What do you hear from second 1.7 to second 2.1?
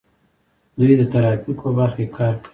برخه